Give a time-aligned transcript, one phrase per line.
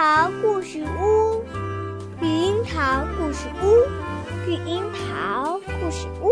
[0.00, 1.44] 桃故事屋，
[2.22, 3.84] 绿樱桃故事屋，
[4.46, 6.30] 绿樱桃故事屋，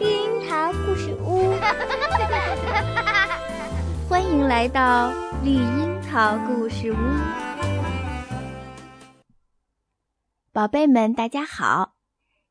[0.00, 1.54] 绿樱桃故事屋。
[4.08, 5.12] 欢迎来到
[5.44, 6.96] 绿樱桃故事屋，
[10.52, 11.94] 宝贝们，大家好！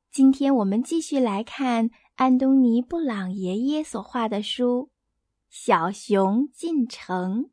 [0.10, 4.92] 今天我们继续来看安东尼·布朗爷爷所画的书
[5.50, 7.44] 《小熊进城》。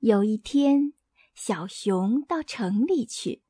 [0.00, 0.92] 有一天，
[1.34, 3.42] 小熊到城里去。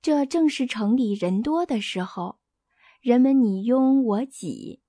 [0.00, 2.38] 这正是城里人多的时候，
[3.00, 4.80] 人们你拥我挤。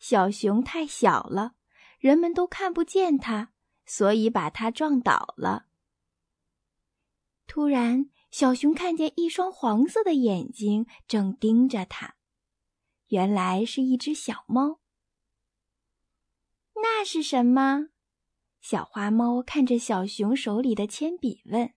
[0.00, 1.54] 小熊太小了，
[2.00, 3.52] 人们都看不见它，
[3.86, 5.66] 所以把它撞倒了。
[7.46, 12.16] 突然，小熊看见一双黄色的眼睛正盯着它，
[13.06, 14.80] 原来是一只小猫。
[16.74, 17.90] 那是什么？
[18.62, 21.74] 小花猫看着小熊手里的铅笔问：“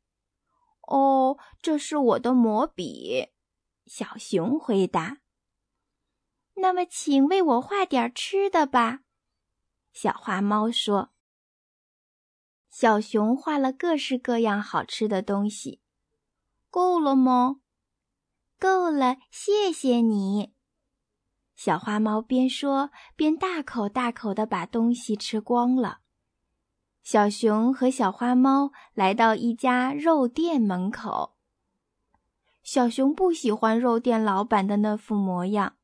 [0.87, 3.29] 哦，这是我的魔笔。”
[3.87, 5.17] 小熊回答。
[6.57, 9.01] “那么，请为我画点吃的吧。”
[9.91, 11.11] 小花猫说。
[12.69, 15.81] 小熊画了各式各样好吃的东西。
[16.69, 17.61] “够了吗
[18.59, 20.53] ？”“够了，谢谢你。”
[21.55, 26.01] 小花猫边说边大口大口地把东西吃光了。
[27.05, 31.35] 小熊和小花猫来到一家肉店门口。
[32.63, 35.75] 小熊不喜欢肉店老板的那副模样。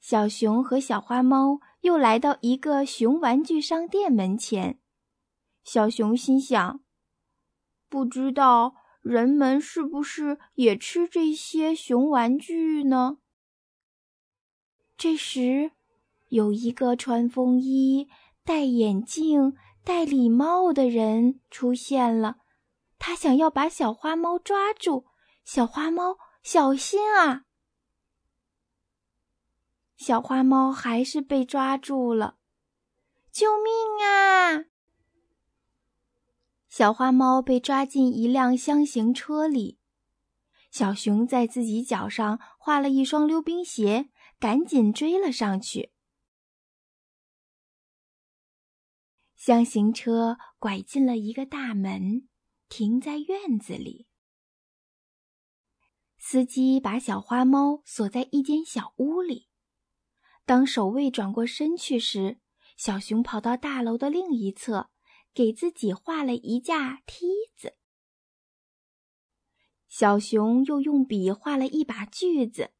[0.00, 4.80] 小熊和小花猫又来到一个熊玩具商店门前。
[5.62, 6.80] 小熊心想：
[7.88, 13.18] 不知道人们是不是也吃这些熊玩具呢？
[14.96, 15.70] 这时，
[16.30, 18.08] 有一个穿风衣。
[18.44, 22.36] 戴眼镜、戴礼帽的人出现了，
[22.98, 25.06] 他想要把小花猫抓住。
[25.44, 27.44] 小花猫，小心啊！
[29.96, 32.36] 小花猫还是被抓住了，
[33.32, 34.64] 救命啊！
[36.68, 39.78] 小花猫被抓进一辆箱型车里，
[40.70, 45.93] 小熊在自己脚上画了一双溜冰鞋，赶紧追了上去。
[49.46, 52.26] 箱型车拐进了一个大门，
[52.70, 54.06] 停在院子里。
[56.16, 59.50] 司机把小花猫锁在一间小屋里。
[60.46, 62.40] 当守卫转过身去时，
[62.78, 64.88] 小熊跑到大楼的另一侧，
[65.34, 67.74] 给自己画了一架梯子。
[69.90, 72.70] 小熊又用笔画了一把锯子，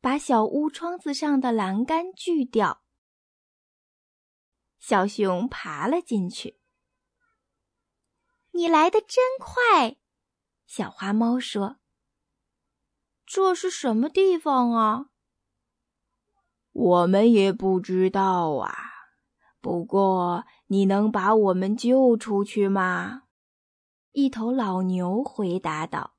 [0.00, 2.83] 把小屋窗子上的栏杆锯掉。
[4.86, 6.58] 小熊爬了进去。
[8.50, 9.96] 你来的真快，
[10.66, 11.76] 小花猫说
[13.24, 15.06] ：“这是什么地方啊？”
[16.72, 18.76] 我们也不知道啊。
[19.62, 23.22] 不过，你能把我们救出去吗？
[24.12, 26.14] 一头老牛回答道。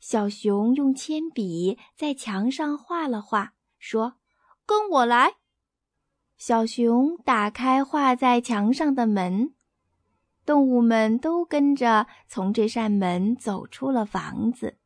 [0.00, 4.16] 小熊用铅笔在墙上画了画，说
[4.64, 5.36] ：“跟我来。”
[6.36, 9.54] 小熊打开画在墙上的门，
[10.44, 14.78] 动物们都跟着从这扇门走出了房子。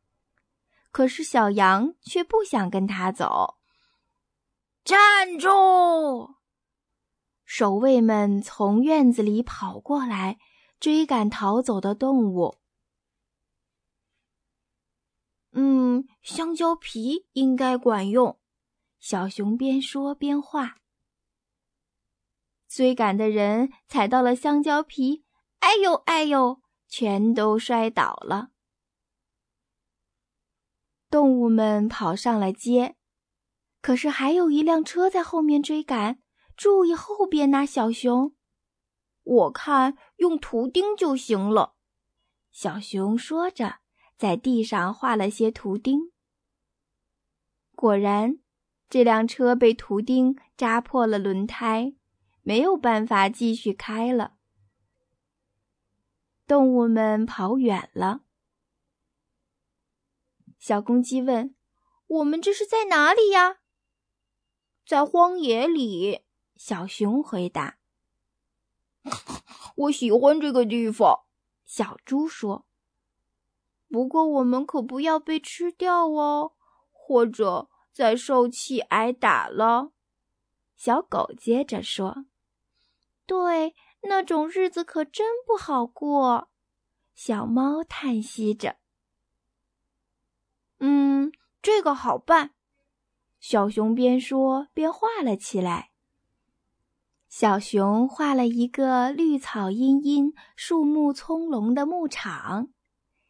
[0.91, 3.57] 可是小羊却不想跟他走。
[4.83, 6.35] 站住！
[7.45, 10.37] 守卫们从院子里跑过来，
[10.79, 12.57] 追赶逃走的动物。
[15.51, 18.39] 嗯，香蕉皮应该管用。
[18.99, 20.77] 小熊边说边画。
[22.69, 25.25] 追赶的人踩到了香蕉皮，
[25.59, 28.51] 哎呦哎呦，全都摔倒了。
[31.09, 32.95] 动物们跑上了街，
[33.81, 36.21] 可是还有一辆车在后面追赶。
[36.55, 38.35] 注意后边那，小熊！
[39.23, 41.75] 我看用图钉就行了。
[42.51, 43.79] 小熊说着，
[44.17, 46.11] 在地上画了些图钉。
[47.75, 48.39] 果然，
[48.89, 51.95] 这辆车被图钉扎破了轮胎。
[52.41, 54.35] 没有办法继续开了。
[56.47, 58.21] 动物们跑远了。
[60.57, 61.55] 小公鸡问
[62.07, 63.57] ：“我们这是在哪里呀
[64.85, 66.21] ？”“在荒野里。”
[66.57, 67.77] 小熊回答。
[69.77, 71.25] “我喜欢这个地方。”
[71.65, 72.65] 小猪说。
[73.87, 76.53] “不过我们可不要被吃掉哦，
[76.91, 79.91] 或者再受气挨打了。”
[80.79, 82.25] 小狗接着说
[83.27, 86.47] ：“对，那种日子可真不好过。”
[87.13, 88.77] 小猫叹息着
[90.79, 92.51] ：“嗯，这个好办。”
[93.41, 95.91] 小熊边说边画了起来。
[97.27, 102.69] 小熊画了一个绿草茵茵、树木葱茏的牧场，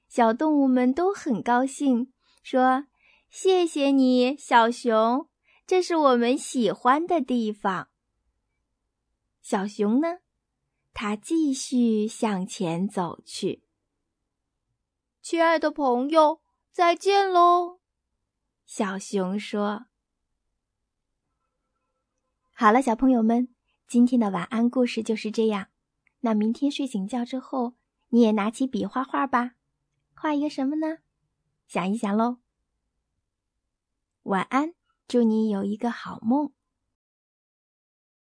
[0.08, 2.14] 小动物们都很高兴，
[2.44, 2.86] 说
[3.28, 5.28] ：“谢谢你，小熊，
[5.70, 7.90] 这是我们喜欢的地方。”
[9.40, 10.18] 小熊呢，
[10.96, 13.62] 它继续向前走去。
[15.22, 17.78] 亲爱的朋友，再见喽！
[18.66, 19.86] 小熊说
[22.52, 23.50] ：“好了，小朋友们。”
[23.88, 25.68] 今天的晚安故事就是这样，
[26.22, 27.76] 那明天睡醒觉之后，
[28.08, 29.52] 你也拿起笔画画吧，
[30.16, 30.98] 画一个什么呢？
[31.68, 32.38] 想一想喽。
[34.24, 34.74] 晚安，
[35.10, 36.54] 祝你有一个好梦。